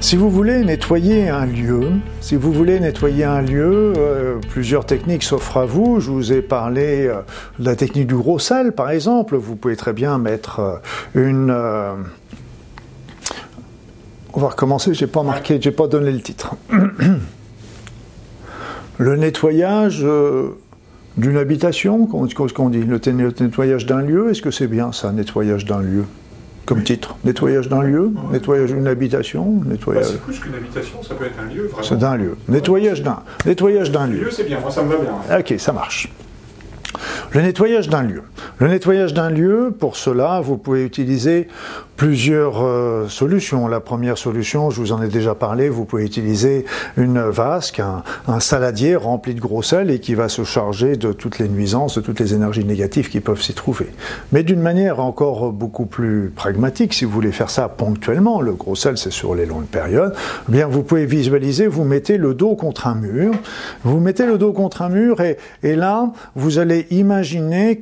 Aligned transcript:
Si 0.00 0.14
vous 0.14 0.30
voulez 0.30 0.64
nettoyer 0.64 1.28
un 1.28 1.44
lieu, 1.44 1.90
si 2.20 2.36
vous 2.36 2.52
voulez 2.52 2.78
nettoyer 2.78 3.24
un 3.24 3.42
lieu, 3.42 3.94
euh, 3.96 4.36
plusieurs 4.50 4.86
techniques 4.86 5.24
s'offrent 5.24 5.56
à 5.56 5.66
vous. 5.66 5.98
Je 5.98 6.10
vous 6.10 6.32
ai 6.32 6.40
parlé 6.40 7.06
euh, 7.06 7.22
de 7.58 7.64
la 7.64 7.74
technique 7.74 8.06
du 8.06 8.14
gros 8.14 8.38
sel, 8.38 8.72
par 8.72 8.90
exemple. 8.90 9.36
Vous 9.36 9.56
pouvez 9.56 9.74
très 9.74 9.92
bien 9.92 10.18
mettre 10.18 10.60
euh, 10.60 10.76
une. 11.14 11.50
on 14.32 14.40
va 14.40 14.48
recommencer. 14.48 14.94
J'ai 14.94 15.08
pas 15.08 15.24
marqué, 15.24 15.58
j'ai 15.60 15.72
pas 15.72 15.88
donné 15.88 16.12
le 16.12 16.20
titre. 16.20 16.54
le 18.98 19.16
nettoyage 19.16 20.06
d'une 21.16 21.36
habitation, 21.36 22.06
qu'on 22.06 22.70
dit 22.70 22.84
Le 22.84 22.98
nettoyage 23.42 23.84
d'un 23.84 24.02
lieu, 24.02 24.30
est-ce 24.30 24.42
que 24.42 24.52
c'est 24.52 24.68
bien 24.68 24.92
ça, 24.92 25.10
nettoyage 25.10 25.64
d'un 25.64 25.82
lieu? 25.82 26.04
Comme 26.68 26.82
titre 26.82 27.16
Nettoyage 27.24 27.70
d'un 27.70 27.80
lieu, 27.80 28.12
nettoyage 28.30 28.74
d'une 28.74 28.86
habitation, 28.86 29.62
nettoyage. 29.64 30.04
Bah, 30.04 30.10
c'est 30.12 30.20
plus 30.20 30.38
qu'une 30.38 30.54
habitation, 30.54 31.02
ça 31.02 31.14
peut 31.14 31.24
être 31.24 31.40
un 31.40 31.50
lieu. 31.50 31.62
Vraiment. 31.62 31.82
C'est 31.82 31.96
d'un 31.96 32.14
lieu. 32.14 32.36
Nettoyage 32.46 33.02
d'un, 33.02 33.22
nettoyage 33.46 33.90
d'un 33.90 34.06
lieu. 34.06 34.24
lieu, 34.24 34.30
c'est 34.30 34.44
bien, 34.44 34.60
moi 34.60 34.70
ça 34.70 34.82
me 34.82 34.90
va 34.90 34.96
bien. 34.98 35.38
Ok, 35.38 35.54
ça 35.58 35.72
marche. 35.72 36.12
Le 37.32 37.42
nettoyage 37.42 37.90
d'un 37.90 38.02
lieu. 38.02 38.22
Le 38.58 38.68
nettoyage 38.68 39.12
d'un 39.12 39.28
lieu, 39.28 39.74
pour 39.78 39.96
cela, 39.96 40.40
vous 40.40 40.56
pouvez 40.56 40.82
utiliser 40.82 41.48
plusieurs 41.98 42.64
euh, 42.64 43.06
solutions. 43.08 43.68
La 43.68 43.80
première 43.80 44.16
solution, 44.16 44.70
je 44.70 44.80
vous 44.80 44.92
en 44.92 45.02
ai 45.02 45.08
déjà 45.08 45.34
parlé, 45.34 45.68
vous 45.68 45.84
pouvez 45.84 46.06
utiliser 46.06 46.64
une 46.96 47.20
vasque, 47.20 47.80
un, 47.80 48.40
saladier 48.40 48.96
rempli 48.96 49.34
de 49.34 49.40
gros 49.40 49.62
sel 49.62 49.90
et 49.90 49.98
qui 49.98 50.14
va 50.14 50.28
se 50.28 50.44
charger 50.44 50.96
de 50.96 51.12
toutes 51.12 51.38
les 51.38 51.48
nuisances, 51.48 51.96
de 51.96 52.00
toutes 52.00 52.20
les 52.20 52.34
énergies 52.34 52.64
négatives 52.64 53.10
qui 53.10 53.20
peuvent 53.20 53.42
s'y 53.42 53.52
trouver. 53.52 53.88
Mais 54.32 54.42
d'une 54.42 54.60
manière 54.60 55.00
encore 55.00 55.52
beaucoup 55.52 55.86
plus 55.86 56.32
pragmatique, 56.34 56.94
si 56.94 57.04
vous 57.04 57.10
voulez 57.10 57.32
faire 57.32 57.50
ça 57.50 57.68
ponctuellement, 57.68 58.40
le 58.40 58.52
gros 58.52 58.76
sel 58.76 58.96
c'est 58.96 59.10
sur 59.10 59.34
les 59.34 59.44
longues 59.44 59.66
périodes, 59.66 60.14
eh 60.48 60.52
bien 60.52 60.66
vous 60.68 60.84
pouvez 60.84 61.04
visualiser, 61.04 61.66
vous 61.66 61.84
mettez 61.84 62.16
le 62.16 62.32
dos 62.32 62.54
contre 62.54 62.86
un 62.86 62.94
mur, 62.94 63.34
vous 63.82 63.98
mettez 63.98 64.24
le 64.24 64.38
dos 64.38 64.52
contre 64.52 64.82
un 64.82 64.88
mur 64.88 65.20
et, 65.20 65.36
et 65.64 65.74
là 65.74 66.12
vous 66.36 66.58
allez 66.58 66.86
imaginer 66.90 67.17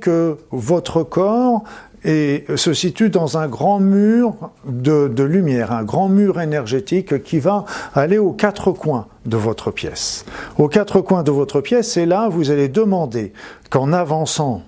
que 0.00 0.36
votre 0.50 1.02
corps 1.02 1.62
se 2.04 2.72
situe 2.72 3.10
dans 3.10 3.36
un 3.36 3.48
grand 3.48 3.80
mur 3.80 4.34
de, 4.64 5.22
lumière, 5.22 5.72
un 5.72 5.82
grand 5.82 6.08
mur 6.08 6.40
énergétique 6.40 7.22
qui 7.24 7.38
va 7.38 7.64
aller 7.94 8.18
aux 8.18 8.32
quatre 8.32 8.70
coins 8.72 9.06
de 9.24 9.36
votre 9.36 9.70
pièce. 9.70 10.24
Aux 10.58 10.68
quatre 10.68 11.00
coins 11.00 11.24
de 11.24 11.32
votre 11.32 11.60
pièce, 11.60 11.96
et 11.96 12.06
là, 12.06 12.28
vous 12.28 12.50
allez 12.50 12.68
demander 12.68 13.32
qu'en 13.70 13.92
avançant 13.92 14.62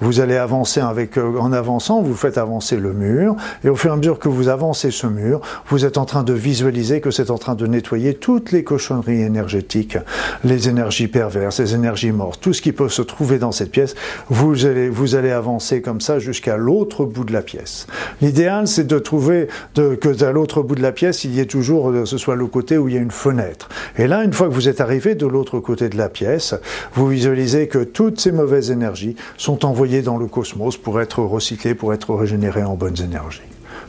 vous 0.00 0.20
allez 0.20 0.36
avancer 0.36 0.80
avec, 0.80 1.16
euh, 1.16 1.38
en 1.38 1.52
avançant, 1.52 2.02
vous 2.02 2.14
faites 2.14 2.38
avancer 2.38 2.76
le 2.76 2.92
mur, 2.92 3.36
et 3.64 3.68
au 3.68 3.76
fur 3.76 3.90
et 3.90 3.94
à 3.94 3.96
mesure 3.96 4.18
que 4.18 4.28
vous 4.28 4.48
avancez 4.48 4.90
ce 4.90 5.06
mur, 5.06 5.40
vous 5.68 5.84
êtes 5.84 5.98
en 5.98 6.04
train 6.04 6.22
de 6.22 6.32
visualiser 6.32 7.00
que 7.00 7.10
c'est 7.10 7.30
en 7.30 7.38
train 7.38 7.54
de 7.54 7.66
nettoyer 7.66 8.14
toutes 8.14 8.52
les 8.52 8.64
cochonneries 8.64 9.22
énergétiques, 9.22 9.98
les 10.44 10.68
énergies 10.68 11.08
perverses, 11.08 11.60
les 11.60 11.74
énergies 11.74 12.12
mortes, 12.12 12.40
tout 12.40 12.52
ce 12.52 12.62
qui 12.62 12.72
peut 12.72 12.88
se 12.88 13.02
trouver 13.02 13.38
dans 13.38 13.52
cette 13.52 13.70
pièce. 13.70 13.94
Vous 14.28 14.66
allez, 14.66 14.88
vous 14.88 15.14
allez 15.14 15.30
avancer 15.30 15.80
comme 15.80 16.00
ça 16.00 16.18
jusqu'à 16.18 16.56
l'autre 16.56 17.04
bout 17.04 17.24
de 17.24 17.32
la 17.32 17.42
pièce. 17.42 17.86
L'idéal, 18.20 18.68
c'est 18.68 18.86
de 18.86 18.98
trouver 18.98 19.48
de, 19.74 19.94
que 19.94 20.24
à 20.24 20.32
l'autre 20.32 20.62
bout 20.62 20.74
de 20.74 20.82
la 20.82 20.92
pièce, 20.92 21.24
il 21.24 21.34
y 21.34 21.40
ait 21.40 21.46
toujours, 21.46 21.90
euh, 21.90 22.04
ce 22.04 22.18
soit 22.18 22.36
le 22.36 22.46
côté 22.46 22.78
où 22.78 22.88
il 22.88 22.94
y 22.94 22.98
a 22.98 23.00
une 23.00 23.10
fenêtre. 23.10 23.68
Et 23.96 24.06
là, 24.06 24.24
une 24.24 24.32
fois 24.32 24.48
que 24.48 24.52
vous 24.52 24.68
êtes 24.68 24.80
arrivé 24.80 25.14
de 25.14 25.26
l'autre 25.26 25.58
côté 25.60 25.88
de 25.88 25.96
la 25.96 26.08
pièce, 26.08 26.54
vous 26.94 27.06
visualisez 27.06 27.68
que 27.68 27.78
toutes 27.78 28.20
ces 28.20 28.32
mauvaises 28.32 28.70
énergies 28.70 29.16
sont 29.36 29.64
envoyées 29.64 29.85
dans 30.02 30.16
le 30.16 30.26
cosmos 30.26 30.76
pour 30.76 31.00
être 31.00 31.22
recyclé, 31.22 31.74
pour 31.74 31.92
être 31.94 32.14
régénéré 32.14 32.62
en 32.62 32.74
bonnes 32.74 33.00
énergies. 33.00 33.40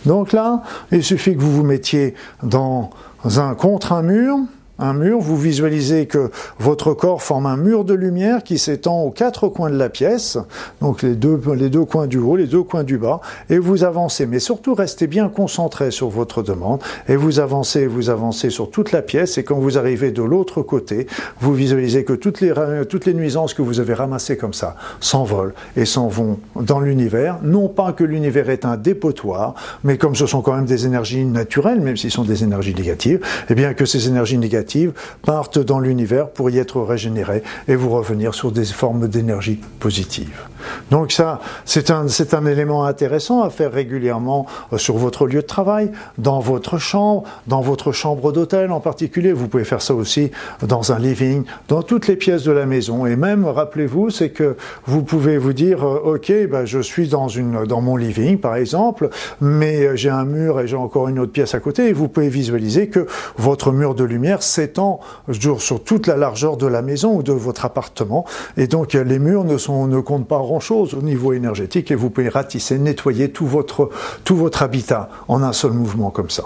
Donc 0.05 0.31
là, 0.31 0.63
il 0.91 1.03
suffit 1.03 1.35
que 1.35 1.41
vous 1.41 1.51
vous 1.51 1.63
mettiez 1.63 2.13
dans 2.43 2.91
un 3.23 3.55
contre 3.55 3.93
un 3.93 4.03
mur, 4.03 4.37
un 4.79 4.93
mur, 4.93 5.19
vous 5.19 5.37
visualisez 5.37 6.05
que 6.05 6.29
votre 6.59 6.93
corps 6.93 7.21
forme 7.21 7.47
un 7.47 7.57
mur 7.57 7.83
de 7.83 7.93
lumière 7.93 8.43
qui 8.43 8.57
s'étend 8.59 9.01
aux 9.01 9.11
quatre 9.11 9.47
coins 9.47 9.69
de 9.69 9.77
la 9.77 9.89
pièce, 9.89 10.37
donc 10.81 11.01
les 11.01 11.15
deux, 11.15 11.39
les 11.55 11.69
deux 11.69 11.85
coins 11.85 12.07
du 12.07 12.17
haut, 12.19 12.35
les 12.35 12.45
deux 12.45 12.63
coins 12.63 12.83
du 12.83 12.97
bas, 12.97 13.21
et 13.49 13.57
vous 13.57 13.83
avancez. 13.83 14.25
Mais 14.27 14.39
surtout, 14.39 14.75
restez 14.75 15.07
bien 15.07 15.29
concentré 15.29 15.89
sur 15.89 16.09
votre 16.09 16.43
demande, 16.43 16.81
et 17.07 17.15
vous 17.15 17.39
avancez, 17.39 17.87
vous 17.87 18.09
avancez 18.09 18.49
sur 18.49 18.69
toute 18.69 18.91
la 18.91 19.01
pièce, 19.01 19.37
et 19.37 19.43
quand 19.43 19.57
vous 19.57 19.77
arrivez 19.77 20.11
de 20.11 20.21
l'autre 20.21 20.61
côté, 20.61 21.07
vous 21.39 21.53
visualisez 21.53 22.03
que 22.03 22.13
toutes 22.13 22.41
les, 22.41 22.53
toutes 22.87 23.05
les 23.05 23.13
nuisances 23.13 23.53
que 23.53 23.63
vous 23.63 23.79
avez 23.79 23.95
ramassées 23.95 24.37
comme 24.37 24.53
ça 24.53 24.75
s'envolent 24.99 25.53
et 25.75 25.85
s'en 25.85 26.07
vont 26.07 26.39
dans 26.55 26.79
l'univers. 26.79 27.39
Non 27.41 27.67
pas 27.67 27.93
que 27.93 28.03
l'univers 28.03 28.49
est 28.49 28.65
un 28.65 28.77
dépotoir, 28.77 29.55
mais 29.83 29.97
comme 29.97 30.15
ce 30.15 30.27
sont 30.27 30.41
quand 30.41 30.53
même 30.53 30.65
des 30.65 30.85
énergies 30.85 31.25
naturelles, 31.25 31.81
même 31.81 31.97
si 31.97 32.09
ce 32.09 32.17
sont 32.17 32.23
des 32.23 32.43
énergies 32.43 32.75
négatives, 32.75 33.21
eh 33.49 33.55
bien 33.55 33.73
que 33.73 33.85
ces 33.85 34.07
énergies 34.07 34.37
négatives 34.37 34.66
partent 35.23 35.59
dans 35.59 35.79
l'univers 35.79 36.29
pour 36.29 36.49
y 36.49 36.57
être 36.57 36.81
régénérés 36.81 37.43
et 37.67 37.75
vous 37.75 37.89
revenir 37.89 38.33
sur 38.33 38.51
des 38.51 38.65
formes 38.65 39.07
d'énergie 39.07 39.59
positive. 39.79 40.47
Donc 40.91 41.11
ça, 41.11 41.39
c'est 41.65 41.91
un, 41.91 42.07
c'est 42.07 42.33
un 42.33 42.45
élément 42.45 42.85
intéressant 42.85 43.43
à 43.43 43.49
faire 43.49 43.71
régulièrement 43.71 44.45
euh, 44.73 44.77
sur 44.77 44.97
votre 44.97 45.27
lieu 45.27 45.41
de 45.41 45.47
travail, 45.47 45.91
dans 46.17 46.39
votre 46.39 46.77
chambre, 46.77 47.23
dans 47.47 47.61
votre 47.61 47.91
chambre 47.91 48.31
d'hôtel 48.31 48.71
en 48.71 48.79
particulier. 48.79 49.33
Vous 49.33 49.47
pouvez 49.47 49.63
faire 49.63 49.81
ça 49.81 49.93
aussi 49.93 50.31
dans 50.65 50.91
un 50.91 50.99
living, 50.99 51.43
dans 51.67 51.83
toutes 51.83 52.07
les 52.07 52.15
pièces 52.15 52.43
de 52.43 52.51
la 52.51 52.65
maison. 52.65 53.05
Et 53.05 53.15
même, 53.15 53.45
rappelez-vous, 53.45 54.09
c'est 54.09 54.29
que 54.29 54.55
vous 54.85 55.03
pouvez 55.03 55.37
vous 55.37 55.53
dire, 55.53 55.85
euh, 55.85 56.15
OK, 56.15 56.31
ben, 56.49 56.65
je 56.65 56.79
suis 56.79 57.07
dans, 57.07 57.27
une, 57.27 57.65
dans 57.65 57.81
mon 57.81 57.95
living, 57.95 58.37
par 58.37 58.55
exemple, 58.55 59.09
mais 59.41 59.95
j'ai 59.95 60.09
un 60.09 60.25
mur 60.25 60.59
et 60.59 60.67
j'ai 60.67 60.75
encore 60.75 61.07
une 61.07 61.19
autre 61.19 61.31
pièce 61.31 61.55
à 61.55 61.59
côté. 61.59 61.89
Et 61.89 61.93
vous 61.93 62.07
pouvez 62.07 62.29
visualiser 62.29 62.87
que 62.87 63.07
votre 63.37 63.71
mur 63.71 63.95
de 63.95 64.03
lumière 64.03 64.43
s'étend 64.57 64.99
sur 65.59 65.83
toute 65.83 66.07
la 66.07 66.17
largeur 66.17 66.57
de 66.57 66.67
la 66.67 66.81
maison 66.81 67.15
ou 67.15 67.23
de 67.23 67.31
votre 67.31 67.65
appartement. 67.65 68.25
Et 68.57 68.67
donc, 68.67 68.93
les 68.93 69.19
murs 69.19 69.43
ne, 69.43 69.57
sont, 69.57 69.87
ne 69.87 69.99
comptent 69.99 70.27
pas 70.27 70.41
chose 70.59 70.93
au 70.93 71.01
niveau 71.01 71.33
énergétique 71.33 71.91
et 71.91 71.95
vous 71.95 72.09
pouvez 72.09 72.29
ratisser, 72.29 72.79
nettoyer 72.79 73.29
tout 73.29 73.45
votre, 73.45 73.89
tout 74.23 74.35
votre 74.35 74.63
habitat 74.63 75.09
en 75.27 75.43
un 75.43 75.53
seul 75.53 75.71
mouvement 75.71 76.09
comme 76.09 76.29
ça. 76.29 76.45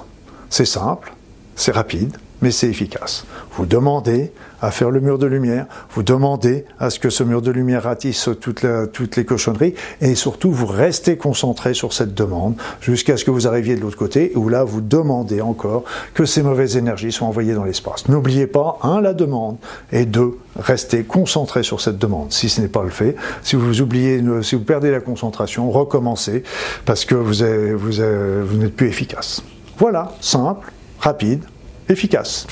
C'est 0.49 0.65
simple, 0.65 1.13
c'est 1.55 1.71
rapide, 1.71 2.17
mais 2.41 2.51
c'est 2.51 2.67
efficace. 2.67 3.25
Vous 3.53 3.65
demandez 3.65 4.31
à 4.61 4.69
faire 4.71 4.91
le 4.91 4.99
mur 4.99 5.17
de 5.17 5.25
lumière, 5.25 5.65
vous 5.91 6.03
demandez 6.03 6.65
à 6.79 6.89
ce 6.89 6.99
que 6.99 7.09
ce 7.09 7.23
mur 7.23 7.41
de 7.41 7.51
lumière 7.51 7.83
ratisse 7.83 8.29
toutes 8.41 9.15
les 9.15 9.25
cochonneries, 9.25 9.73
et 10.01 10.15
surtout 10.15 10.51
vous 10.51 10.67
restez 10.67 11.17
concentré 11.17 11.73
sur 11.73 11.93
cette 11.93 12.13
demande 12.13 12.55
jusqu'à 12.79 13.17
ce 13.17 13.25
que 13.25 13.31
vous 13.31 13.47
arriviez 13.47 13.75
de 13.75 13.81
l'autre 13.81 13.97
côté, 13.97 14.31
où 14.35 14.49
là 14.49 14.63
vous 14.63 14.81
demandez 14.81 15.41
encore 15.41 15.83
que 16.13 16.25
ces 16.25 16.43
mauvaises 16.43 16.77
énergies 16.77 17.11
soient 17.11 17.27
envoyées 17.27 17.53
dans 17.53 17.63
l'espace. 17.63 18.07
N'oubliez 18.07 18.47
pas, 18.47 18.77
un, 18.83 19.01
la 19.01 19.13
demande, 19.13 19.57
et 19.91 20.05
deux, 20.05 20.37
restez 20.55 21.03
concentré 21.03 21.63
sur 21.63 21.81
cette 21.81 21.97
demande. 21.97 22.31
Si 22.31 22.49
ce 22.49 22.61
n'est 22.61 22.67
pas 22.67 22.83
le 22.83 22.89
fait, 22.89 23.15
si 23.41 23.55
vous 23.55 23.81
oubliez, 23.81 24.21
si 24.43 24.55
vous 24.55 24.63
perdez 24.63 24.91
la 24.91 24.99
concentration, 24.99 25.71
recommencez, 25.71 26.43
parce 26.85 27.05
que 27.05 27.15
vous, 27.15 28.57
n'êtes 28.57 28.75
plus 28.75 28.87
efficace. 28.87 29.43
Voilà, 29.77 30.11
simple, 30.21 30.71
rapide, 30.99 31.43
efficace. 31.91 32.47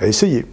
Essayez. 0.00 0.44